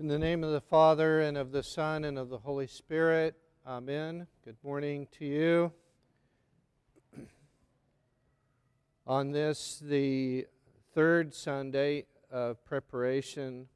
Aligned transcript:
In 0.00 0.08
the 0.08 0.18
name 0.18 0.42
of 0.42 0.52
the 0.52 0.62
Father, 0.62 1.20
and 1.20 1.36
of 1.36 1.52
the 1.52 1.62
Son, 1.62 2.04
and 2.04 2.18
of 2.18 2.30
the 2.30 2.38
Holy 2.38 2.66
Spirit, 2.66 3.36
Amen. 3.66 4.26
Good 4.46 4.56
morning 4.64 5.06
to 5.18 5.26
you. 5.26 5.72
On 9.06 9.30
this, 9.30 9.78
the 9.78 10.46
third 10.94 11.34
Sunday 11.34 12.06
of 12.30 12.64
preparation 12.64 13.68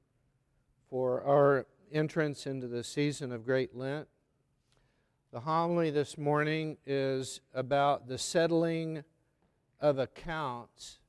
for 0.89 1.23
our 1.25 1.67
entrance 1.93 2.47
into 2.47 2.69
the 2.69 2.83
season 2.83 3.31
of 3.31 3.45
Great 3.45 3.77
Lent, 3.77 4.09
the 5.31 5.41
homily 5.41 5.91
this 5.91 6.17
morning 6.17 6.79
is 6.87 7.43
about 7.53 8.09
the 8.09 8.17
settling 8.17 9.05
of 9.79 9.99
accounts 9.99 11.01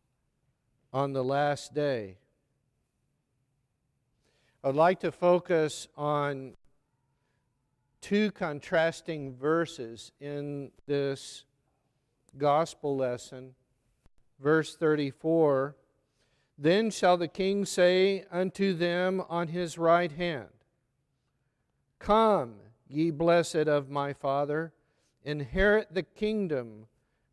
on 0.91 1.13
the 1.13 1.23
last 1.23 1.73
day. 1.73 2.18
I'd 4.66 4.73
like 4.73 5.02
to 5.02 5.11
focus 5.11 5.88
on 5.95 6.55
two 8.01 8.32
contrasting 8.32 9.36
verses 9.36 10.11
in 10.19 10.71
this 10.87 11.46
gospel 12.36 12.97
lesson. 12.97 13.54
Verse 14.39 14.75
34 14.75 15.75
Then 16.57 16.89
shall 16.89 17.15
the 17.15 17.28
king 17.28 17.64
say 17.65 18.25
unto 18.32 18.73
them 18.73 19.21
on 19.29 19.50
his 19.50 19.78
right 19.78 20.11
hand, 20.11 20.50
Come, 22.00 22.56
ye 22.87 23.11
blessed 23.11 23.68
of 23.68 23.92
my 23.92 24.14
Father, 24.14 24.73
inherit 25.23 25.93
the 25.93 26.01
kingdom 26.01 26.87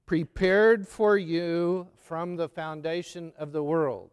prepared 0.05 0.87
for 0.87 1.17
you 1.17 1.89
from 1.97 2.37
the 2.37 2.51
foundation 2.51 3.33
of 3.39 3.53
the 3.53 3.65
world. 3.65 4.11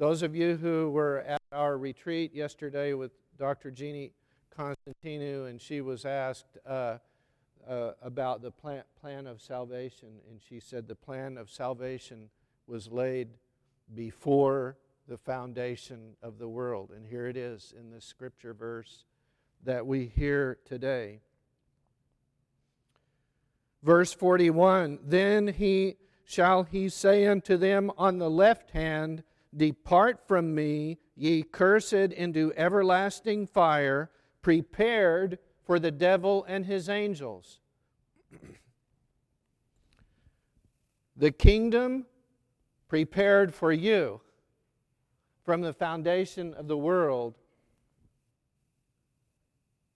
Those 0.00 0.22
of 0.22 0.34
you 0.34 0.56
who 0.56 0.88
were 0.88 1.18
at 1.26 1.42
our 1.52 1.76
retreat 1.76 2.34
yesterday 2.34 2.94
with 2.94 3.10
Dr. 3.36 3.70
Jeannie 3.70 4.14
Constantinou, 4.56 5.50
and 5.50 5.60
she 5.60 5.82
was 5.82 6.06
asked 6.06 6.56
uh, 6.66 6.96
uh, 7.68 7.90
about 8.00 8.40
the 8.40 8.50
plan, 8.50 8.82
plan 8.98 9.26
of 9.26 9.42
salvation, 9.42 10.08
and 10.30 10.40
she 10.40 10.58
said 10.58 10.88
the 10.88 10.94
plan 10.94 11.36
of 11.36 11.50
salvation 11.50 12.30
was 12.66 12.88
laid 12.90 13.28
before 13.94 14.78
the 15.06 15.18
foundation 15.18 16.16
of 16.22 16.38
the 16.38 16.48
world. 16.48 16.92
And 16.96 17.06
here 17.06 17.26
it 17.26 17.36
is 17.36 17.74
in 17.78 17.90
this 17.90 18.06
scripture 18.06 18.54
verse 18.54 19.04
that 19.64 19.86
we 19.86 20.06
hear 20.06 20.56
today. 20.64 21.20
Verse 23.82 24.14
41 24.14 25.00
Then 25.04 25.48
he 25.48 25.96
shall 26.24 26.62
he 26.62 26.88
say 26.88 27.26
unto 27.26 27.58
them 27.58 27.92
on 27.98 28.16
the 28.16 28.30
left 28.30 28.70
hand, 28.70 29.24
Depart 29.56 30.26
from 30.28 30.54
me, 30.54 30.98
ye 31.16 31.42
cursed, 31.42 31.92
into 31.92 32.52
everlasting 32.56 33.46
fire, 33.46 34.10
prepared 34.42 35.38
for 35.64 35.78
the 35.78 35.90
devil 35.90 36.44
and 36.48 36.66
his 36.66 36.88
angels. 36.88 37.60
the 41.20 41.30
kingdom 41.30 42.06
prepared 42.88 43.54
for 43.54 43.70
you 43.70 44.20
from 45.44 45.60
the 45.60 45.72
foundation 45.72 46.54
of 46.54 46.66
the 46.66 46.76
world, 46.76 47.36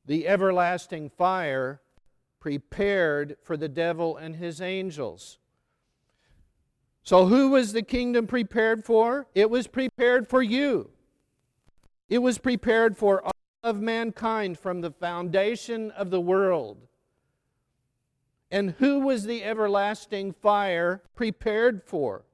the 0.04 0.28
everlasting 0.28 1.08
fire 1.08 1.80
prepared 2.40 3.36
for 3.42 3.56
the 3.56 3.68
devil 3.68 4.18
and 4.18 4.36
his 4.36 4.60
angels. 4.60 5.38
So, 7.04 7.26
who 7.26 7.50
was 7.50 7.74
the 7.74 7.82
kingdom 7.82 8.26
prepared 8.26 8.82
for? 8.82 9.26
It 9.34 9.50
was 9.50 9.66
prepared 9.66 10.26
for 10.26 10.42
you. 10.42 10.90
It 12.08 12.18
was 12.18 12.38
prepared 12.38 12.96
for 12.96 13.22
all 13.22 13.32
of 13.62 13.80
mankind 13.80 14.58
from 14.58 14.80
the 14.80 14.90
foundation 14.90 15.90
of 15.90 16.10
the 16.10 16.20
world. 16.20 16.86
And 18.50 18.70
who 18.78 19.00
was 19.00 19.24
the 19.24 19.44
everlasting 19.44 20.32
fire 20.32 21.02
prepared 21.14 21.82
for? 21.84 22.24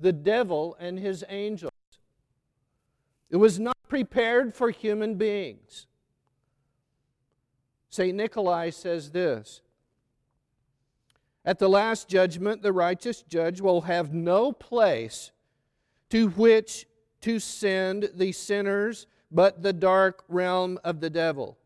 The 0.00 0.12
devil 0.12 0.74
and 0.80 0.98
his 0.98 1.22
angels. 1.28 1.72
It 3.28 3.36
was 3.36 3.58
not 3.58 3.76
prepared 3.88 4.54
for 4.54 4.70
human 4.70 5.16
beings. 5.16 5.86
St. 7.90 8.16
Nikolai 8.16 8.70
says 8.70 9.10
this 9.10 9.60
at 11.44 11.58
the 11.58 11.68
last 11.68 12.08
judgment, 12.08 12.62
the 12.62 12.72
righteous 12.72 13.22
judge 13.22 13.60
will 13.60 13.82
have 13.82 14.14
no 14.14 14.52
place 14.52 15.30
to 16.10 16.28
which 16.30 16.86
to 17.20 17.38
send 17.38 18.10
the 18.14 18.32
sinners 18.32 19.06
but 19.30 19.62
the 19.62 19.72
dark 19.72 20.24
realm 20.28 20.78
of 20.84 21.00
the 21.00 21.10
devil. 21.10 21.58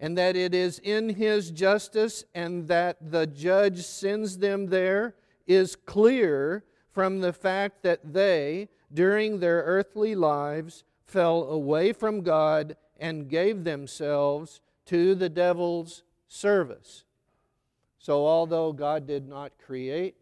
And 0.00 0.16
that 0.16 0.36
it 0.36 0.54
is 0.54 0.78
in 0.78 1.08
his 1.08 1.50
justice 1.50 2.24
and 2.34 2.68
that 2.68 3.10
the 3.10 3.26
judge 3.26 3.84
sends 3.84 4.38
them 4.38 4.66
there 4.66 5.14
is 5.46 5.74
clear 5.74 6.64
from 6.90 7.20
the 7.20 7.32
fact 7.32 7.82
that 7.82 8.12
they, 8.12 8.68
during 8.92 9.40
their 9.40 9.62
earthly 9.62 10.14
lives, 10.14 10.84
fell 11.04 11.44
away 11.44 11.92
from 11.92 12.20
God 12.20 12.76
and 12.98 13.28
gave 13.28 13.64
themselves 13.64 14.60
to 14.86 15.14
the 15.14 15.28
devil's 15.28 16.02
service. 16.28 17.04
So, 17.98 18.26
although 18.26 18.72
God 18.72 19.06
did 19.06 19.28
not 19.28 19.52
create 19.64 20.16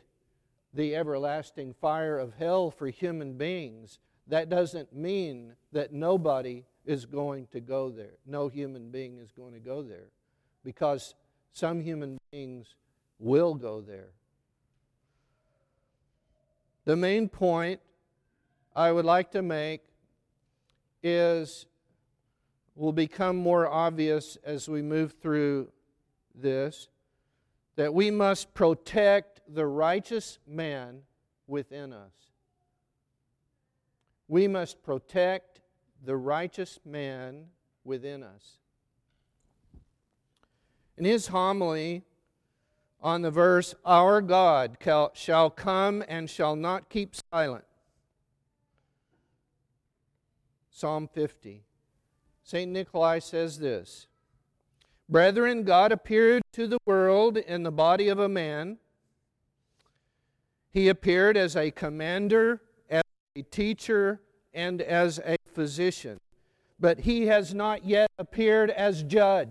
the 0.72 0.96
everlasting 0.96 1.74
fire 1.74 2.18
of 2.18 2.34
hell 2.34 2.70
for 2.70 2.88
human 2.88 3.36
beings, 3.36 3.98
that 4.26 4.48
doesn't 4.48 4.94
mean 4.94 5.54
that 5.72 5.92
nobody 5.92 6.64
is 6.84 7.04
going 7.04 7.46
to 7.48 7.60
go 7.60 7.90
there. 7.90 8.18
No 8.26 8.48
human 8.48 8.90
being 8.90 9.18
is 9.18 9.30
going 9.32 9.52
to 9.52 9.60
go 9.60 9.82
there 9.82 10.08
because 10.64 11.14
some 11.52 11.80
human 11.80 12.18
beings 12.30 12.74
will 13.18 13.54
go 13.54 13.80
there. 13.80 14.10
The 16.84 16.96
main 16.96 17.28
point 17.28 17.80
I 18.74 18.92
would 18.92 19.04
like 19.04 19.32
to 19.32 19.42
make 19.42 19.82
is 21.02 21.66
will 22.74 22.92
become 22.92 23.36
more 23.36 23.66
obvious 23.66 24.36
as 24.44 24.68
we 24.68 24.82
move 24.82 25.14
through 25.22 25.68
this 26.34 26.88
that 27.76 27.92
we 27.92 28.10
must 28.10 28.54
protect 28.54 29.40
the 29.48 29.66
righteous 29.66 30.38
man 30.46 31.02
within 31.46 31.92
us. 31.92 32.12
We 34.28 34.48
must 34.48 34.82
protect 34.82 35.60
the 36.04 36.16
righteous 36.16 36.80
man 36.84 37.46
within 37.84 38.22
us. 38.22 38.58
In 40.96 41.04
his 41.04 41.28
homily 41.28 42.02
on 43.00 43.22
the 43.22 43.30
verse, 43.30 43.74
Our 43.84 44.20
God 44.20 44.78
shall 45.14 45.50
come 45.50 46.02
and 46.08 46.28
shall 46.28 46.56
not 46.56 46.88
keep 46.88 47.14
silent, 47.30 47.64
Psalm 50.70 51.08
50, 51.12 51.62
St. 52.42 52.70
Nikolai 52.70 53.18
says 53.18 53.58
this 53.58 54.08
Brethren, 55.08 55.62
God 55.62 55.92
appeared 55.92 56.42
to 56.52 56.66
the 56.66 56.78
world 56.84 57.36
in 57.36 57.62
the 57.62 57.70
body 57.70 58.08
of 58.08 58.18
a 58.18 58.28
man. 58.28 58.78
He 60.72 60.88
appeared 60.88 61.36
as 61.36 61.56
a 61.56 61.70
commander, 61.70 62.60
as 62.90 63.02
a 63.36 63.42
teacher, 63.42 64.20
and 64.52 64.82
as 64.82 65.20
a 65.20 65.36
physician. 65.52 66.18
But 66.80 67.00
he 67.00 67.26
has 67.26 67.54
not 67.54 67.84
yet 67.84 68.10
appeared 68.18 68.70
as 68.70 69.02
judge. 69.04 69.50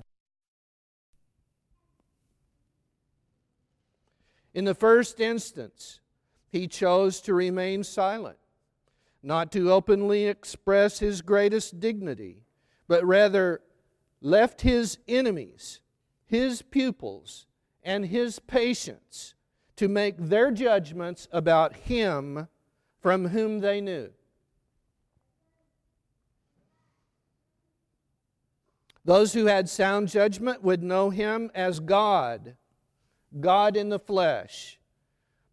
In 4.54 4.66
the 4.66 4.76
first 4.76 5.20
instance, 5.20 6.00
he 6.50 6.68
chose 6.68 7.20
to 7.22 7.34
remain 7.34 7.84
silent, 7.84 8.38
not 9.24 9.52
to 9.54 9.72
openly 9.72 10.28
express 10.28 11.00
his 11.00 11.22
greatest 11.22 11.80
dignity, 11.80 12.44
but 12.88 13.06
rather 13.06 13.62
left 14.22 14.62
his 14.62 14.98
enemies, 15.08 15.82
his 16.26 16.62
pupils, 16.62 17.46
and 17.84 18.06
his 18.06 18.40
patients 18.40 19.36
to 19.76 19.88
make 19.88 20.16
their 20.18 20.52
judgments 20.52 21.28
about 21.32 21.76
him 21.76 22.48
from 23.00 23.28
whom 23.28 23.60
they 23.60 23.82
knew. 23.82 24.10
Those 29.04 29.34
who 29.34 29.46
had 29.46 29.70
sound 29.70 30.08
judgment 30.08 30.64
would 30.64 30.82
know 30.82 31.12
him 31.12 31.52
as 31.54 31.80
God, 31.80 32.56
God 33.40 33.78
in 33.78 33.90
the 33.90 34.00
flesh, 34.00 34.80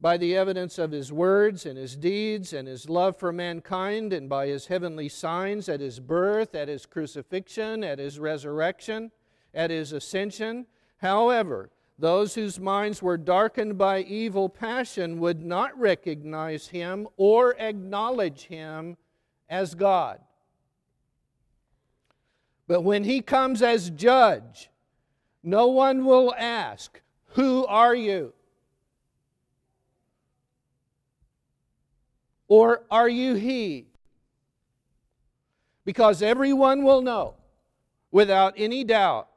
by 0.03 0.17
the 0.17 0.37
evidence 0.37 0.79
of 0.81 0.91
his 0.91 1.13
words 1.13 1.65
and 1.65 1.79
his 1.79 1.95
deeds 1.95 2.53
and 2.53 2.67
his 2.67 2.91
love 2.91 3.17
for 3.17 3.33
mankind, 3.33 4.13
and 4.13 4.29
by 4.29 4.49
his 4.49 4.67
heavenly 4.67 5.09
signs 5.09 5.69
at 5.69 5.79
his 5.79 6.01
birth, 6.01 6.57
at 6.57 6.67
his 6.67 6.87
crucifixion, 6.87 7.85
at 7.85 8.01
his 8.01 8.19
resurrection, 8.19 9.13
at 9.55 9.71
his 9.71 9.93
ascension. 9.93 10.67
However, 10.97 11.71
those 12.01 12.35
whose 12.35 12.59
minds 12.59 13.01
were 13.01 13.17
darkened 13.17 13.79
by 13.79 14.01
evil 14.01 14.49
passion 14.49 15.21
would 15.21 15.45
not 15.45 15.79
recognize 15.79 16.67
him 16.67 17.07
or 17.17 17.55
acknowledge 17.61 18.47
him 18.47 18.97
as 19.49 19.77
God. 19.77 20.19
But 22.67 22.81
when 22.81 23.05
he 23.05 23.21
comes 23.21 23.63
as 23.63 23.89
judge, 23.91 24.69
no 25.45 25.69
one 25.69 26.05
will 26.05 26.35
ask, 26.37 27.01
Who 27.35 27.65
are 27.67 27.95
you? 27.95 28.33
Or 32.55 32.83
are 32.91 33.09
you 33.09 33.33
he? 33.33 33.87
Because 35.87 36.21
everyone 36.21 36.85
will 36.85 37.01
know 37.01 37.37
without 38.11 38.53
any 38.59 38.85
doubt 38.85 39.31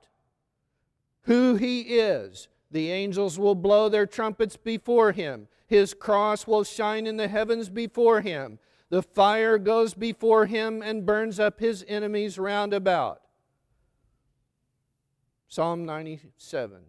who 1.22 1.56
he 1.56 1.80
is. 1.98 2.50
The 2.72 2.92
angels 2.92 3.40
will 3.40 3.56
blow 3.56 3.88
their 3.88 4.06
trumpets 4.06 4.58
before 4.58 5.14
him. 5.14 5.48
His 5.66 5.94
cross 5.94 6.46
will 6.46 6.66
shine 6.66 7.08
in 7.08 7.16
the 7.16 7.30
heavens 7.30 7.70
before 7.70 8.20
him. 8.20 8.60
The 8.90 9.02
fire 9.02 9.58
goes 9.60 9.94
before 9.94 10.48
him 10.48 10.82
and 10.82 11.06
burns 11.06 11.40
up 11.40 11.62
his 11.62 11.86
enemies 11.88 12.38
round 12.38 12.74
about. 12.74 13.22
Psalm 15.48 15.86
97. 15.86 16.82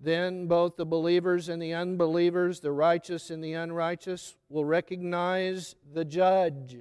Then 0.00 0.46
both 0.46 0.76
the 0.76 0.86
believers 0.86 1.50
and 1.50 1.60
the 1.60 1.74
unbelievers, 1.74 2.60
the 2.60 2.72
righteous 2.72 3.30
and 3.30 3.44
the 3.44 3.52
unrighteous, 3.52 4.36
will 4.48 4.64
recognize 4.64 5.76
the 5.92 6.06
judge. 6.06 6.78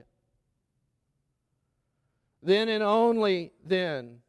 Then 2.42 2.70
and 2.70 2.82
only 2.82 3.52
then, 3.66 4.20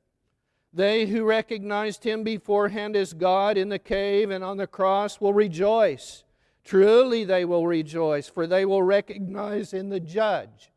they 0.72 1.06
who 1.06 1.24
recognized 1.24 2.02
him 2.02 2.24
beforehand 2.24 2.96
as 2.96 3.12
God 3.12 3.56
in 3.56 3.68
the 3.68 3.78
cave 3.78 4.30
and 4.30 4.42
on 4.42 4.56
the 4.56 4.66
cross 4.66 5.20
will 5.20 5.34
rejoice. 5.34 6.24
Truly 6.64 7.24
they 7.24 7.44
will 7.44 7.66
rejoice, 7.66 8.28
for 8.28 8.46
they 8.46 8.64
will 8.64 8.82
recognize 8.82 9.72
in 9.72 9.88
the 9.88 10.00
judge 10.00 10.72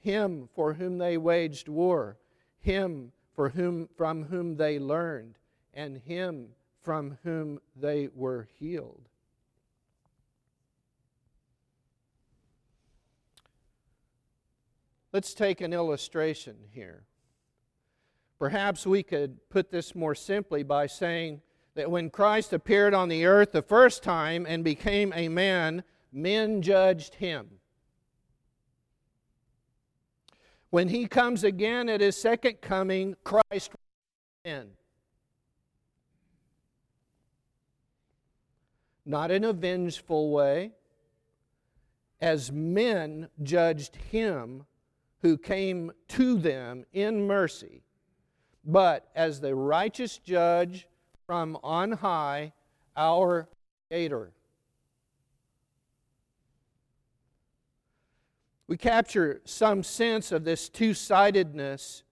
him 0.00 0.48
for 0.54 0.74
whom 0.74 0.98
they 0.98 1.16
waged 1.16 1.68
war, 1.68 2.16
him 2.60 3.12
for 3.34 3.50
whom, 3.50 3.88
from 3.96 4.24
whom 4.24 4.56
they 4.56 4.78
learned, 4.78 5.38
and 5.74 5.98
him 5.98 6.48
from 6.82 7.18
whom 7.22 7.60
they 7.76 8.08
were 8.14 8.48
healed. 8.58 9.08
Let's 15.12 15.34
take 15.34 15.60
an 15.60 15.72
illustration 15.72 16.56
here. 16.70 17.04
Perhaps 18.38 18.86
we 18.86 19.02
could 19.02 19.48
put 19.48 19.70
this 19.70 19.94
more 19.94 20.14
simply 20.14 20.62
by 20.62 20.86
saying 20.86 21.40
that 21.74 21.90
when 21.90 22.10
Christ 22.10 22.52
appeared 22.52 22.94
on 22.94 23.08
the 23.08 23.24
earth 23.24 23.52
the 23.52 23.62
first 23.62 24.02
time 24.02 24.46
and 24.46 24.62
became 24.62 25.12
a 25.14 25.28
man, 25.28 25.82
men 26.12 26.62
judged 26.62 27.16
him. 27.16 27.48
When 30.70 30.88
he 30.88 31.06
comes 31.06 31.42
again 31.44 31.88
at 31.88 32.00
his 32.00 32.16
second 32.16 32.60
coming, 32.60 33.16
Christ 33.24 33.72
in. 34.44 34.77
Not 39.08 39.30
in 39.30 39.42
a 39.42 39.54
vengeful 39.54 40.30
way, 40.30 40.72
as 42.20 42.52
men 42.52 43.30
judged 43.42 43.96
him 43.96 44.66
who 45.22 45.38
came 45.38 45.92
to 46.08 46.38
them 46.38 46.84
in 46.92 47.26
mercy, 47.26 47.82
but 48.66 49.08
as 49.16 49.40
the 49.40 49.54
righteous 49.54 50.18
judge 50.18 50.86
from 51.26 51.58
on 51.62 51.92
high, 51.92 52.52
our 52.94 53.48
Creator. 53.88 54.32
We 58.66 58.76
capture 58.76 59.40
some 59.46 59.82
sense 59.82 60.32
of 60.32 60.44
this 60.44 60.68
two 60.68 60.92
sidedness 60.92 62.02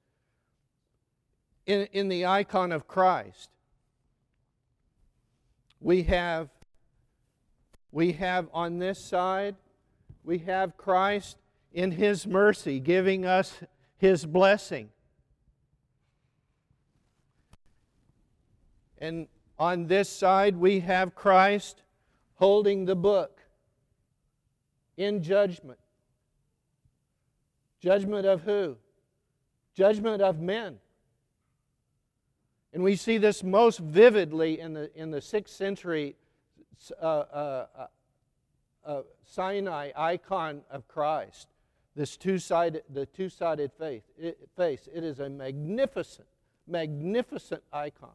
in, 1.66 1.88
in 1.93 2.08
the 2.08 2.25
icon 2.25 2.72
of 2.72 2.88
Christ. 2.88 3.50
We 5.78 6.04
have, 6.04 6.48
we 7.96 8.12
have 8.12 8.46
on 8.52 8.78
this 8.78 9.02
side, 9.02 9.56
we 10.22 10.37
have 10.37 10.76
Christ 10.76 11.38
in 11.72 11.93
His 11.93 12.26
mercy 12.26 12.78
giving 12.78 13.25
us 13.25 13.54
His 13.96 14.26
blessing. 14.26 14.90
And 18.98 19.28
on 19.58 19.87
this 19.87 20.10
side, 20.10 20.56
we 20.56 20.81
have 20.81 21.14
Christ 21.14 21.81
holding 22.34 22.84
the 22.84 22.94
book 22.94 23.40
in 24.98 25.22
judgment. 25.22 25.78
Judgment 27.81 28.26
of 28.26 28.43
who? 28.43 28.76
Judgment 29.75 30.20
of 30.20 30.38
men. 30.38 30.81
And 32.75 32.82
we 32.82 32.94
see 32.94 33.16
this 33.16 33.43
most 33.43 33.78
vividly 33.78 34.60
in 34.60 34.75
the, 34.75 34.90
in 34.94 35.12
the 35.12 35.20
6th 35.20 35.48
century 35.48 36.14
uh, 37.00 37.05
uh, 37.05 37.67
uh, 37.76 37.87
uh, 38.84 39.02
Sinai 39.25 39.90
icon 39.96 40.62
of 40.70 40.87
Christ. 40.88 41.49
This 41.94 42.17
two-sided, 42.17 42.82
the 42.93 43.06
two-sided 43.06 43.73
faith, 43.78 44.02
it, 44.19 44.38
face. 44.56 44.88
It 44.93 45.02
is 45.02 45.19
a 45.19 45.31
magnificent, 45.31 46.28
magnificent 46.67 47.62
icon. 47.73 48.11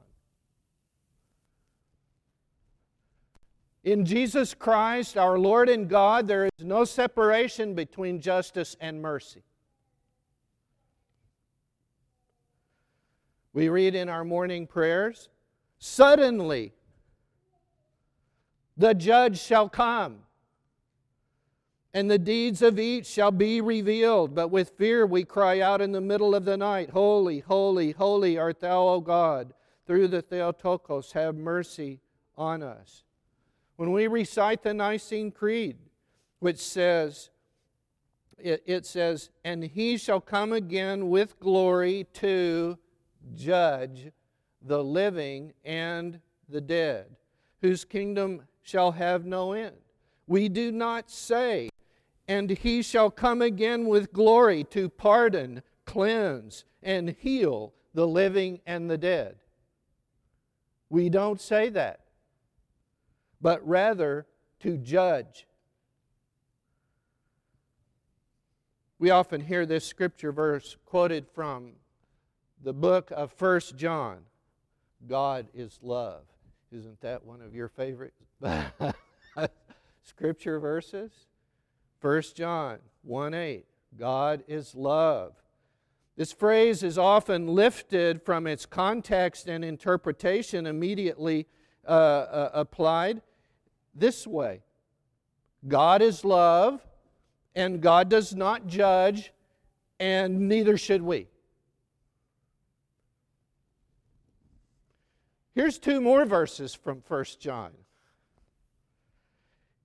In 3.84 4.06
Jesus 4.06 4.54
Christ, 4.54 5.18
our 5.18 5.40
Lord 5.40 5.68
and 5.68 5.90
God, 5.90 6.28
there 6.28 6.46
is 6.46 6.64
no 6.64 6.84
separation 6.84 7.74
between 7.74 8.22
justice 8.22 8.78
and 8.80 9.02
mercy. 9.02 9.42
We 13.54 13.70
read 13.70 13.96
in 13.96 14.08
our 14.08 14.24
morning 14.24 14.68
prayers, 14.68 15.30
suddenly 15.80 16.74
the 18.78 18.94
judge 18.94 19.40
shall 19.40 19.70
come, 19.70 20.20
and 21.94 22.10
the 22.10 22.18
deeds 22.18 22.62
of 22.62 22.80
each 22.80 23.06
shall 23.06 23.32
be 23.32 23.62
revealed. 23.62 24.34
But 24.34 24.48
with 24.48 24.78
fear 24.78 25.06
we 25.06 25.24
cry 25.24 25.60
out 25.60 25.82
in 25.82 25.92
the 25.92 26.02
middle 26.02 26.34
of 26.34 26.46
the 26.46 26.58
night, 26.58 26.92
Holy, 26.92 27.40
holy, 27.40 27.92
holy 27.92 28.38
art 28.38 28.60
thou, 28.60 28.88
O 28.88 29.02
God. 29.02 29.54
Through 29.88 30.08
the 30.08 30.22
Theotokos, 30.22 31.12
have 31.12 31.36
mercy 31.36 32.00
on 32.38 32.64
us. 32.64 33.04
When 33.76 33.92
we 33.92 34.08
recite 34.08 34.64
the 34.64 34.74
Nicene 34.74 35.32
Creed, 35.32 35.78
which 36.40 36.60
says, 36.60 37.30
it, 38.38 38.86
says, 38.86 39.30
And 39.44 39.64
he 39.64 39.98
shall 39.98 40.22
come 40.22 40.54
again 40.54 41.10
with 41.10 41.40
glory 41.40 42.08
to 42.14 42.78
judge 43.36 44.12
the 44.62 44.84
living 44.84 45.54
and 45.66 46.20
the 46.48 46.62
dead, 46.62 47.16
whose 47.62 47.84
kingdom 47.86 48.44
shall 48.62 48.94
have 48.94 49.26
no 49.26 49.54
end. 49.54 49.76
We 50.28 50.50
do 50.50 50.72
not 50.72 51.10
say, 51.10 51.70
and 52.28 52.50
he 52.50 52.82
shall 52.82 53.10
come 53.12 53.42
again 53.42 53.88
with 53.88 54.14
glory 54.14 54.64
to 54.66 54.90
pardon, 54.90 55.62
cleanse, 55.86 56.64
and 56.82 57.10
heal 57.10 57.74
the 57.94 58.08
living 58.08 58.62
and 58.66 58.90
the 58.90 58.98
dead. 58.98 59.38
We 60.90 61.10
don't 61.10 61.40
say 61.40 61.70
that, 61.70 62.02
but 63.42 63.66
rather 63.68 64.28
to 64.60 64.78
judge. 64.78 65.48
We 69.00 69.10
often 69.10 69.42
hear 69.42 69.66
this 69.66 69.86
scripture 69.86 70.32
verse 70.32 70.78
quoted 70.86 71.28
from 71.34 71.74
the 72.64 72.74
book 72.74 73.12
of 73.12 73.32
First 73.32 73.76
John. 73.76 74.20
God 75.08 75.48
is 75.54 75.80
love. 75.82 76.31
Isn't 76.72 77.02
that 77.02 77.26
one 77.26 77.42
of 77.42 77.54
your 77.54 77.68
favorite 77.68 78.14
scripture 80.04 80.58
verses? 80.60 81.12
First 82.00 82.38
John 82.38 82.80
1 83.04 83.34
8. 83.34 83.66
God 83.98 84.44
is 84.48 84.74
love. 84.74 85.34
This 86.16 86.32
phrase 86.32 86.82
is 86.82 86.98
often 86.98 87.48
lifted 87.48 88.22
from 88.22 88.48
its 88.48 88.66
context 88.66 89.48
and 89.48 89.66
interpretation 89.66 90.66
immediately 90.66 91.48
uh, 91.86 91.92
uh, 91.92 92.50
applied 92.54 93.22
this 93.94 94.26
way 94.26 94.62
God 95.68 96.02
is 96.02 96.24
love, 96.24 96.80
and 97.54 97.82
God 97.82 98.10
does 98.10 98.34
not 98.34 98.68
judge, 98.68 99.34
and 100.00 100.48
neither 100.48 100.78
should 100.78 101.02
we. 101.02 101.28
Here's 105.54 105.78
two 105.78 106.00
more 106.00 106.26
verses 106.26 106.74
from 106.74 107.04
1 107.06 107.26
John. 107.40 107.72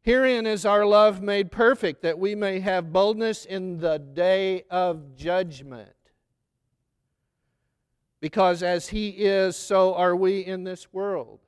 Herein 0.02 0.46
is 0.46 0.64
our 0.64 0.86
love 0.86 1.20
made 1.20 1.50
perfect, 1.50 2.02
that 2.02 2.20
we 2.20 2.36
may 2.36 2.60
have 2.60 2.92
boldness 2.92 3.44
in 3.44 3.78
the 3.78 3.98
day 3.98 4.62
of 4.70 5.16
judgment. 5.16 5.90
Because 8.20 8.62
as 8.62 8.88
He 8.88 9.08
is, 9.08 9.56
so 9.56 9.94
are 9.94 10.14
we 10.14 10.44
in 10.44 10.62
this 10.62 10.92
world. 10.92 11.40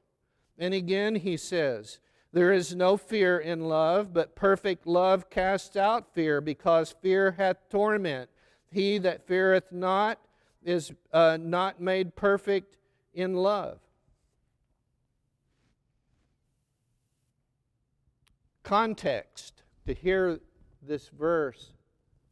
And 0.58 0.74
again, 0.74 1.14
He 1.14 1.36
says, 1.36 2.00
There 2.32 2.52
is 2.52 2.74
no 2.74 2.96
fear 2.96 3.38
in 3.38 3.68
love, 3.68 4.12
but 4.12 4.34
perfect 4.34 4.88
love 4.88 5.30
casts 5.30 5.76
out 5.76 6.12
fear, 6.12 6.40
because 6.40 6.96
fear 7.00 7.30
hath 7.30 7.68
torment. 7.70 8.28
He 8.72 8.98
that 8.98 9.28
feareth 9.28 9.70
not 9.70 10.18
is 10.64 10.92
uh, 11.12 11.38
not 11.40 11.80
made 11.80 12.16
perfect 12.16 12.76
in 13.14 13.34
love. 13.34 13.78
Context 18.68 19.62
to 19.86 19.94
hear 19.94 20.40
this 20.86 21.08
verse 21.08 21.72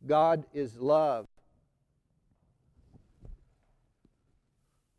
God 0.07 0.45
is 0.53 0.77
love. 0.77 1.25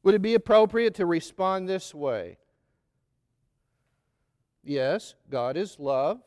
Would 0.01 0.15
it 0.15 0.23
be 0.23 0.33
appropriate 0.33 0.95
to 0.95 1.05
respond 1.05 1.69
this 1.69 1.93
way? 1.93 2.39
Yes, 4.63 5.13
God 5.29 5.57
is 5.57 5.77
love. 5.77 6.21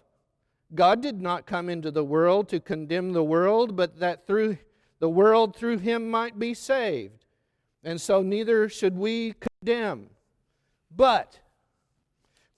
God 0.77 1.03
did 1.03 1.21
not 1.21 1.45
come 1.45 1.69
into 1.69 1.91
the 1.91 2.05
world 2.05 2.49
to 2.51 2.61
condemn 2.61 3.13
the 3.13 3.25
world, 3.25 3.75
but 3.75 3.99
that 3.99 4.29
through 4.29 4.59
the 5.01 5.11
world 5.11 5.57
through 5.57 5.79
him 5.79 6.09
might 6.09 6.39
be 6.39 6.55
saved. 6.55 7.25
And 7.83 8.01
so 8.01 8.23
neither 8.23 8.69
should 8.69 8.97
we 8.97 9.35
condemn. 9.61 10.11
But 10.95 11.41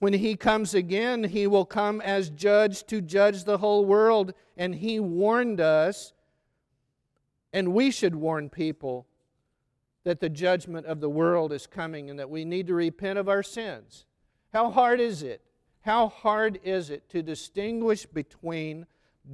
when 0.03 0.11
he 0.11 0.35
comes 0.35 0.73
again, 0.73 1.23
he 1.23 1.47
will 1.47 1.63
come 1.63 2.01
as 2.01 2.29
judge 2.29 2.83
to 2.87 2.99
judge 2.99 3.45
the 3.45 3.59
whole 3.59 3.85
world. 3.85 4.33
And 4.57 4.75
he 4.75 4.99
warned 4.99 5.61
us, 5.61 6.11
and 7.53 7.73
we 7.73 7.89
should 7.89 8.13
warn 8.13 8.49
people, 8.49 9.07
that 10.03 10.19
the 10.19 10.27
judgment 10.27 10.85
of 10.87 10.99
the 10.99 11.09
world 11.09 11.53
is 11.53 11.67
coming 11.67 12.09
and 12.09 12.19
that 12.19 12.29
we 12.29 12.43
need 12.43 12.67
to 12.67 12.73
repent 12.73 13.17
of 13.17 13.29
our 13.29 13.41
sins. 13.41 14.03
How 14.51 14.69
hard 14.71 14.99
is 14.99 15.23
it? 15.23 15.41
How 15.83 16.09
hard 16.09 16.59
is 16.65 16.89
it 16.89 17.07
to 17.11 17.23
distinguish 17.23 18.05
between 18.05 18.85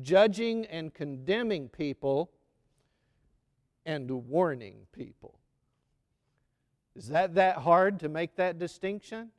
judging 0.04 0.68
and 0.68 0.94
condemning 0.94 1.70
people 1.70 2.30
and 3.88 4.12
warning 4.30 4.86
people? 4.92 5.40
Is 6.96 7.08
that 7.08 7.34
that 7.34 7.58
hard 7.58 8.00
to 8.02 8.08
make 8.08 8.36
that 8.36 8.60
distinction? 8.60 9.32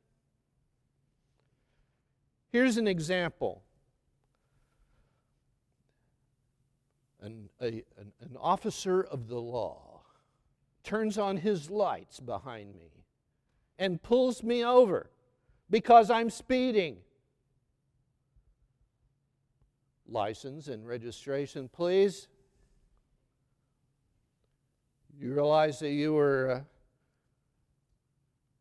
Here's 2.51 2.77
an 2.77 2.87
example. 2.87 3.63
An, 7.21 7.49
a, 7.61 7.67
an, 7.97 8.11
an 8.19 8.35
officer 8.39 9.01
of 9.01 9.27
the 9.27 9.39
law 9.39 10.01
turns 10.83 11.17
on 11.17 11.37
his 11.37 11.69
lights 11.69 12.19
behind 12.19 12.75
me 12.75 13.05
and 13.77 14.01
pulls 14.01 14.43
me 14.43 14.65
over 14.65 15.09
because 15.69 16.09
I'm 16.09 16.29
speeding. 16.29 16.97
License 20.07 20.67
and 20.67 20.85
registration, 20.85 21.69
please. 21.69 22.27
You 25.17 25.33
realize 25.33 25.79
that 25.79 25.91
you 25.91 26.13
were 26.13 26.51
uh, 26.51 26.61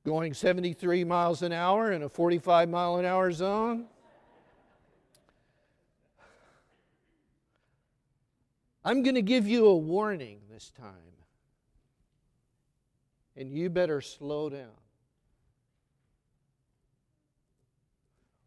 going 0.04 0.34
73 0.34 1.04
miles 1.04 1.42
an 1.42 1.52
hour 1.52 1.92
in 1.92 2.02
a 2.02 2.08
45 2.08 2.68
mile 2.68 2.96
an 2.96 3.04
hour 3.04 3.30
zone? 3.32 3.86
I'm 8.84 9.02
going 9.02 9.14
to 9.14 9.22
give 9.22 9.46
you 9.46 9.66
a 9.66 9.76
warning 9.76 10.40
this 10.50 10.70
time. 10.70 10.94
And 13.36 13.52
you 13.52 13.70
better 13.70 14.00
slow 14.00 14.48
down. 14.48 14.68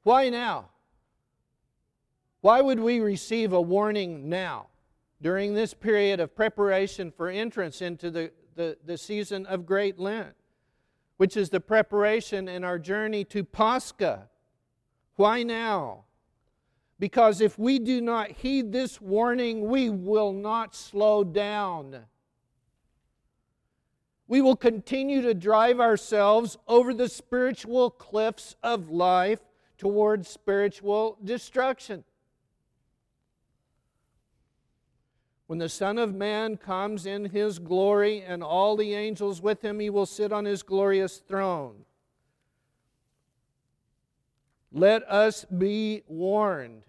Why 0.04 0.30
now? 0.30 0.70
Why 2.42 2.62
would 2.62 2.80
we 2.80 3.00
receive 3.00 3.54
a 3.54 3.62
warning 3.62 4.28
now, 4.28 4.68
during 5.22 5.54
this 5.54 5.74
period 5.74 6.20
of 6.20 6.36
preparation 6.36 7.10
for 7.10 7.30
entrance 7.30 7.82
into 7.82 8.12
the, 8.12 8.32
the, 8.56 8.78
the 8.86 8.98
season 8.98 9.46
of 9.46 9.66
Great 9.66 9.98
Lent, 9.98 10.36
which 11.24 11.38
is 11.38 11.50
the 11.50 11.60
preparation 11.62 12.50
in 12.50 12.66
our 12.66 12.78
journey 12.78 13.24
to 13.24 13.46
Pascha? 13.46 14.28
Why 15.16 15.42
now? 15.42 16.04
Because 17.00 17.40
if 17.40 17.58
we 17.58 17.80
do 17.80 18.02
not 18.02 18.30
heed 18.30 18.74
this 18.74 19.00
warning, 19.00 19.70
we 19.70 19.90
will 19.90 20.34
not 20.34 20.76
slow 20.76 21.24
down. 21.24 21.98
We 24.28 24.42
will 24.42 24.58
continue 24.58 25.22
to 25.22 25.34
drive 25.34 25.80
ourselves 25.80 26.58
over 26.68 26.94
the 26.94 27.08
spiritual 27.08 27.90
cliffs 27.90 28.58
of 28.62 28.90
life 28.90 29.40
towards 29.78 30.28
spiritual 30.28 31.18
destruction. 31.24 32.04
When 35.54 35.60
the 35.60 35.70
Son 35.70 36.00
of 36.00 36.16
Man 36.16 36.58
comes 36.58 37.06
in 37.06 37.26
his 37.26 37.60
glory 37.60 38.24
and 38.24 38.42
all 38.42 38.76
the 38.76 38.96
angels 38.96 39.40
with 39.40 39.64
him, 39.64 39.80
he 39.80 39.92
will 39.92 40.08
sit 40.08 40.34
on 40.34 40.46
his 40.46 40.64
glorious 40.64 41.18
throne. 41.20 41.86
Let 44.72 45.08
us 45.08 45.46
be 45.46 46.02
warned. 46.08 46.82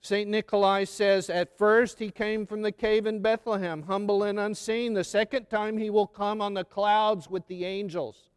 St. 0.00 0.30
Nikolai 0.30 0.84
says, 0.84 1.28
At 1.28 1.58
first 1.58 1.98
he 1.98 2.10
came 2.10 2.46
from 2.46 2.62
the 2.62 2.72
cave 2.72 3.04
in 3.04 3.20
Bethlehem, 3.20 3.82
humble 3.82 4.22
and 4.22 4.40
unseen. 4.40 4.94
The 4.94 5.04
second 5.04 5.50
time 5.50 5.76
he 5.76 5.90
will 5.90 6.06
come 6.06 6.40
on 6.40 6.54
the 6.54 6.64
clouds 6.64 7.28
with 7.28 7.46
the 7.46 7.66
angels. 7.66 8.30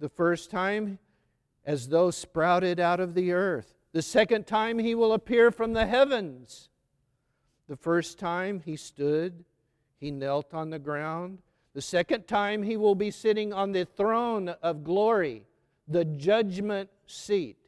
The 0.00 0.10
first 0.10 0.50
time 0.50 0.98
as 1.64 1.88
though 1.88 2.10
sprouted 2.10 2.78
out 2.78 3.00
of 3.00 3.14
the 3.14 3.32
earth. 3.32 3.72
The 3.92 4.02
second 4.02 4.46
time 4.46 4.78
he 4.78 4.94
will 4.94 5.14
appear 5.14 5.50
from 5.50 5.72
the 5.72 5.86
heavens. 5.86 6.68
The 7.68 7.76
first 7.76 8.18
time 8.18 8.60
he 8.64 8.76
stood, 8.76 9.44
he 10.00 10.10
knelt 10.10 10.54
on 10.54 10.70
the 10.70 10.78
ground. 10.78 11.38
The 11.74 11.82
second 11.82 12.26
time 12.26 12.62
he 12.62 12.76
will 12.76 12.94
be 12.94 13.10
sitting 13.10 13.52
on 13.52 13.72
the 13.72 13.84
throne 13.84 14.48
of 14.62 14.84
glory, 14.84 15.44
the 15.86 16.04
judgment 16.04 16.88
seat. 17.06 17.58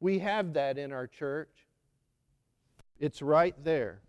We 0.00 0.18
have 0.20 0.54
that 0.54 0.78
in 0.78 0.92
our 0.92 1.06
church. 1.06 1.50
It's 2.98 3.20
right 3.20 3.54
there. 3.62 4.00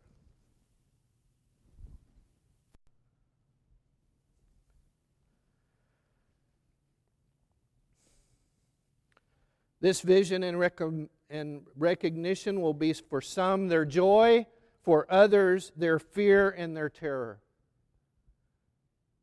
This 9.79 10.01
vision 10.01 10.43
and, 10.43 10.57
rec- 10.57 10.81
and 11.29 11.61
recognition 11.75 12.61
will 12.61 12.73
be 12.73 12.93
for 12.93 13.21
some 13.21 13.67
their 13.67 13.85
joy, 13.85 14.45
for 14.83 15.05
others 15.09 15.71
their 15.75 15.99
fear 15.99 16.49
and 16.49 16.75
their 16.75 16.89
terror. 16.89 17.39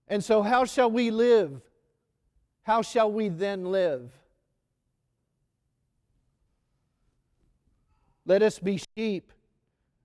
And 0.09 0.23
so, 0.23 0.43
how 0.43 0.65
shall 0.65 0.91
we 0.91 1.11
live? 1.11 1.63
How 2.63 2.83
shall 2.83 3.11
we 3.11 3.29
then 3.29 3.67
live? 3.67 4.11
Let 8.27 8.43
us 8.43 8.59
be 8.59 8.81
sheep 8.97 9.33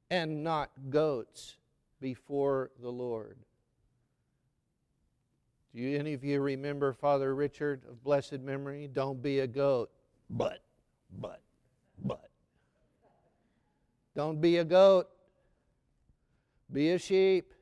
and 0.10 0.44
not 0.44 0.72
goats 0.90 1.58
before 2.02 2.72
the 2.82 2.90
Lord. 2.90 3.38
Do 5.74 5.82
you, 5.82 5.98
any 5.98 6.14
of 6.14 6.24
you 6.24 6.42
remember 6.42 6.94
Father 6.94 7.36
Richard 7.36 7.84
of 7.90 8.04
blessed 8.04 8.40
memory? 8.40 8.90
Don't 8.92 9.22
be 9.22 9.40
a 9.40 9.48
goat. 9.48 9.92
But, 10.30 10.64
but, 11.20 11.42
but. 12.04 12.30
Don't 14.16 14.42
be 14.42 14.58
a 14.58 14.64
goat. 14.64 15.08
Be 16.72 16.92
a 16.92 17.00
sheep. 17.00 17.54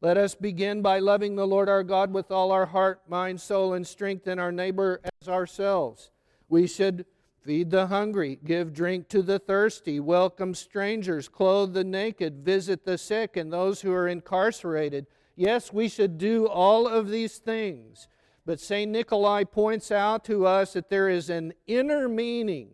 Let 0.00 0.16
us 0.16 0.34
begin 0.34 0.80
by 0.80 1.00
loving 1.00 1.34
the 1.34 1.46
Lord 1.46 1.68
our 1.68 1.82
God 1.82 2.12
with 2.12 2.30
all 2.30 2.52
our 2.52 2.66
heart, 2.66 3.02
mind, 3.08 3.40
soul, 3.40 3.74
and 3.74 3.84
strength, 3.86 4.28
and 4.28 4.38
our 4.38 4.52
neighbor 4.52 5.00
as 5.20 5.28
ourselves. 5.28 6.10
We 6.48 6.68
should 6.68 7.04
feed 7.42 7.70
the 7.70 7.88
hungry, 7.88 8.38
give 8.44 8.72
drink 8.72 9.08
to 9.08 9.22
the 9.22 9.38
thirsty, 9.38 9.98
welcome 9.98 10.54
strangers, 10.54 11.28
clothe 11.28 11.74
the 11.74 11.82
naked, 11.82 12.44
visit 12.44 12.84
the 12.84 12.96
sick, 12.96 13.36
and 13.36 13.52
those 13.52 13.80
who 13.80 13.92
are 13.92 14.06
incarcerated. 14.06 15.06
Yes, 15.34 15.72
we 15.72 15.88
should 15.88 16.16
do 16.16 16.46
all 16.46 16.86
of 16.86 17.08
these 17.08 17.38
things. 17.38 18.06
But 18.48 18.60
St. 18.60 18.90
Nikolai 18.90 19.44
points 19.44 19.92
out 19.92 20.24
to 20.24 20.46
us 20.46 20.72
that 20.72 20.88
there 20.88 21.10
is 21.10 21.28
an 21.28 21.52
inner 21.66 22.08
meaning 22.08 22.70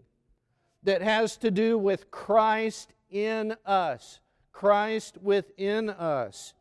that 0.84 1.02
has 1.02 1.36
to 1.38 1.50
do 1.50 1.76
with 1.76 2.12
Christ 2.12 2.92
in 3.10 3.56
us. 3.66 4.20
Christ 4.52 5.18
within 5.20 5.90
us. 5.90 6.54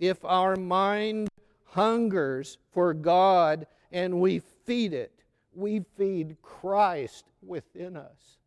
If 0.00 0.24
our 0.24 0.56
mind 0.56 1.28
hungers 1.66 2.58
for 2.72 2.92
God 2.92 3.68
and 3.92 4.20
we 4.20 4.40
feed 4.40 4.92
it, 4.92 5.12
we 5.54 5.84
feed 5.96 6.42
Christ 6.42 7.26
within 7.42 7.96
us. 7.96 8.38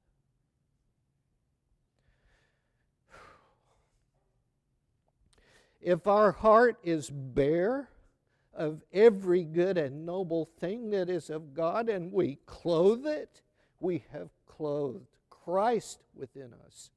If 5.79 6.07
our 6.07 6.33
heart 6.33 6.77
is 6.83 7.09
bare, 7.09 7.88
of 8.59 8.83
every 8.93 9.43
good 9.43 9.77
and 9.77 10.05
noble 10.05 10.49
thing 10.59 10.91
that 10.91 11.09
is 11.09 11.31
of 11.31 11.53
God, 11.55 11.89
and 11.89 12.11
we 12.11 12.37
clothe 12.45 13.07
it, 13.07 13.41
we 13.79 14.03
have 14.11 14.29
clothed 14.45 15.07
Christ 15.29 16.03
within 16.13 16.53
us. 16.65 16.91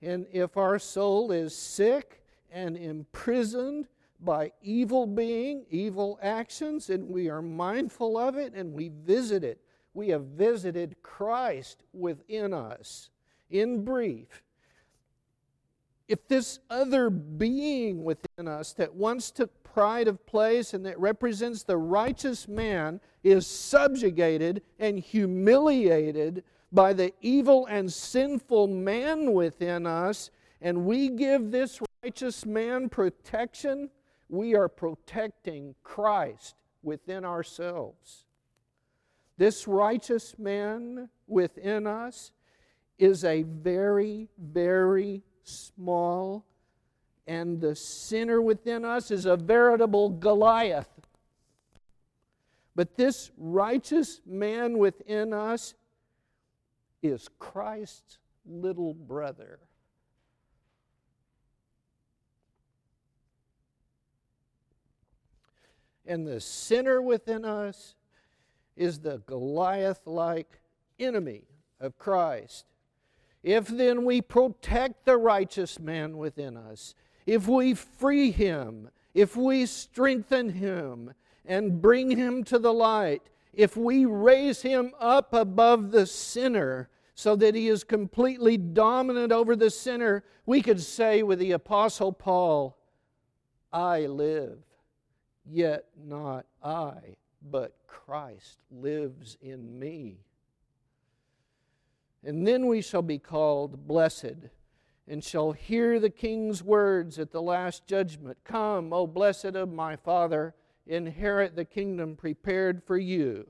And 0.00 0.26
if 0.32 0.56
our 0.56 0.78
soul 0.78 1.32
is 1.32 1.54
sick 1.54 2.22
and 2.50 2.76
imprisoned 2.76 3.88
by 4.20 4.52
evil 4.62 5.06
being, 5.06 5.64
evil 5.70 6.18
actions, 6.22 6.90
and 6.90 7.08
we 7.08 7.28
are 7.28 7.42
mindful 7.42 8.16
of 8.16 8.36
it 8.36 8.54
and 8.54 8.72
we 8.72 8.88
visit 9.04 9.42
it. 9.42 9.60
We 9.94 10.08
have 10.08 10.24
visited 10.24 10.96
Christ 11.02 11.82
within 11.92 12.54
us. 12.54 13.10
In 13.50 13.84
brief, 13.84 14.42
if 16.10 16.26
this 16.26 16.58
other 16.70 17.08
being 17.08 18.02
within 18.02 18.48
us 18.48 18.72
that 18.72 18.92
once 18.92 19.30
took 19.30 19.62
pride 19.62 20.08
of 20.08 20.26
place 20.26 20.74
and 20.74 20.84
that 20.84 20.98
represents 20.98 21.62
the 21.62 21.76
righteous 21.76 22.48
man 22.48 23.00
is 23.22 23.46
subjugated 23.46 24.60
and 24.80 24.98
humiliated 24.98 26.42
by 26.72 26.92
the 26.92 27.12
evil 27.20 27.64
and 27.66 27.92
sinful 27.92 28.66
man 28.66 29.32
within 29.32 29.86
us, 29.86 30.32
and 30.60 30.84
we 30.84 31.10
give 31.10 31.52
this 31.52 31.80
righteous 32.02 32.44
man 32.44 32.88
protection, 32.88 33.88
we 34.28 34.56
are 34.56 34.68
protecting 34.68 35.76
Christ 35.84 36.56
within 36.82 37.24
ourselves. 37.24 38.26
This 39.38 39.68
righteous 39.68 40.36
man 40.40 41.08
within 41.28 41.86
us 41.86 42.32
is 42.98 43.24
a 43.24 43.44
very, 43.44 44.28
very 44.36 45.22
small, 45.50 46.44
and 47.26 47.60
the 47.60 47.74
sinner 47.74 48.40
within 48.40 48.84
us 48.84 49.10
is 49.10 49.26
a 49.26 49.36
veritable 49.36 50.08
Goliath. 50.08 50.88
But 52.74 52.96
this 52.96 53.30
righteous 53.36 54.20
man 54.24 54.78
within 54.78 55.32
us 55.32 55.74
is 57.02 57.28
Christ's 57.38 58.18
little 58.46 58.94
brother. 58.94 59.58
And 66.06 66.26
the 66.26 66.40
sinner 66.40 67.00
within 67.00 67.44
us 67.44 67.94
is 68.76 68.98
the 69.00 69.18
Goliath 69.26 70.06
like 70.06 70.60
enemy 70.98 71.42
of 71.78 71.98
Christ. 71.98 72.64
If 73.42 73.68
then 73.68 74.04
we 74.04 74.20
protect 74.20 75.04
the 75.04 75.16
righteous 75.16 75.78
man 75.78 76.18
within 76.18 76.56
us, 76.56 76.94
if 77.26 77.48
we 77.48 77.74
free 77.74 78.30
him, 78.30 78.90
if 79.14 79.36
we 79.36 79.66
strengthen 79.66 80.50
him 80.50 81.14
and 81.46 81.80
bring 81.80 82.16
him 82.16 82.44
to 82.44 82.58
the 82.58 82.72
light, 82.72 83.22
if 83.52 83.76
we 83.76 84.04
raise 84.04 84.62
him 84.62 84.92
up 84.98 85.32
above 85.32 85.90
the 85.90 86.06
sinner 86.06 86.88
so 87.14 87.36
that 87.36 87.54
he 87.54 87.68
is 87.68 87.84
completely 87.84 88.56
dominant 88.56 89.32
over 89.32 89.56
the 89.56 89.70
sinner, 89.70 90.24
we 90.46 90.62
could 90.62 90.80
say 90.80 91.22
with 91.22 91.38
the 91.38 91.52
Apostle 91.52 92.12
Paul, 92.12 92.76
I 93.72 94.06
live, 94.06 94.58
yet 95.44 95.86
not 96.02 96.46
I, 96.62 97.16
but 97.42 97.76
Christ 97.86 98.58
lives 98.70 99.36
in 99.40 99.78
me. 99.78 100.18
And 102.24 102.46
then 102.46 102.66
we 102.66 102.82
shall 102.82 103.02
be 103.02 103.18
called 103.18 103.86
blessed, 103.86 104.50
and 105.08 105.24
shall 105.24 105.52
hear 105.52 105.98
the 105.98 106.10
king's 106.10 106.62
words 106.62 107.18
at 107.18 107.30
the 107.30 107.42
last 107.42 107.86
judgment 107.86 108.38
Come, 108.44 108.92
O 108.92 109.06
blessed 109.06 109.56
of 109.56 109.72
my 109.72 109.96
Father, 109.96 110.54
inherit 110.86 111.56
the 111.56 111.64
kingdom 111.64 112.16
prepared 112.16 112.82
for 112.82 112.98
you 112.98 113.48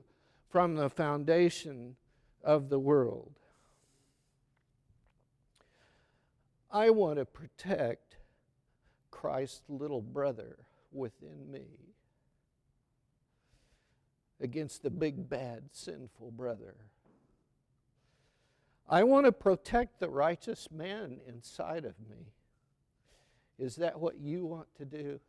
from 0.49 0.75
the 0.75 0.89
foundation 0.89 1.95
of 2.43 2.69
the 2.69 2.79
world. 2.79 3.39
I 6.71 6.89
want 6.89 7.19
to 7.19 7.25
protect 7.25 8.17
Christ's 9.09 9.63
little 9.67 10.01
brother 10.01 10.57
within 10.91 11.51
me 11.51 11.65
against 14.39 14.81
the 14.81 14.89
big, 14.89 15.29
bad, 15.29 15.63
sinful 15.71 16.31
brother. 16.31 16.75
I 18.89 19.03
want 19.03 19.25
to 19.25 19.31
protect 19.31 19.99
the 19.99 20.09
righteous 20.09 20.69
man 20.71 21.19
inside 21.27 21.85
of 21.85 21.95
me. 22.09 22.33
Is 23.57 23.77
that 23.77 23.99
what 23.99 24.19
you 24.19 24.45
want 24.45 24.67
to 24.77 24.85
do? 24.85 25.19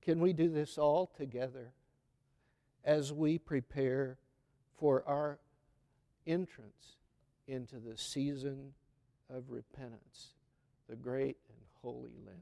Can 0.00 0.20
we 0.20 0.32
do 0.32 0.48
this 0.48 0.78
all 0.78 1.06
together 1.06 1.72
as 2.84 3.12
we 3.12 3.38
prepare 3.38 4.18
for 4.78 5.04
our 5.06 5.38
entrance 6.26 6.96
into 7.46 7.76
the 7.76 7.96
season 7.96 8.72
of 9.28 9.50
repentance, 9.50 10.28
the 10.88 10.96
great 10.96 11.36
and 11.48 11.58
holy 11.82 12.12
Lent? 12.24 12.38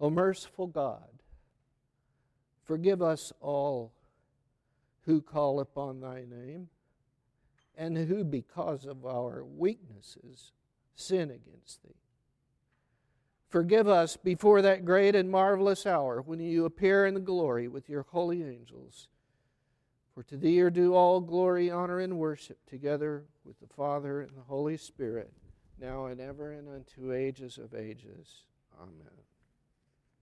O 0.00 0.10
merciful 0.10 0.66
God, 0.66 1.22
forgive 2.64 3.00
us 3.02 3.32
all 3.40 3.92
who 5.06 5.20
call 5.20 5.60
upon 5.60 6.00
thy 6.00 6.24
name 6.24 6.68
and 7.76 7.96
who, 7.96 8.22
because 8.24 8.84
of 8.84 9.04
our 9.06 9.44
weaknesses, 9.44 10.52
sin 10.94 11.30
against 11.30 11.82
thee. 11.82 11.96
Forgive 13.48 13.88
us 13.88 14.16
before 14.16 14.62
that 14.62 14.84
great 14.84 15.14
and 15.14 15.30
marvelous 15.30 15.86
hour 15.86 16.22
when 16.22 16.40
you 16.40 16.64
appear 16.64 17.06
in 17.06 17.14
the 17.14 17.20
glory 17.20 17.68
with 17.68 17.88
your 17.88 18.06
holy 18.10 18.42
angels. 18.42 19.08
For 20.14 20.22
to 20.24 20.36
thee 20.36 20.60
are 20.60 20.70
due 20.70 20.94
all 20.94 21.20
glory, 21.20 21.70
honor, 21.70 21.98
and 22.00 22.18
worship, 22.18 22.58
together 22.66 23.24
with 23.44 23.58
the 23.60 23.66
Father 23.66 24.20
and 24.20 24.36
the 24.36 24.42
Holy 24.42 24.76
Spirit, 24.76 25.32
now 25.78 26.06
and 26.06 26.20
ever 26.20 26.52
and 26.52 26.68
unto 26.68 27.12
ages 27.12 27.58
of 27.58 27.74
ages. 27.74 28.44
Amen. 28.80 29.22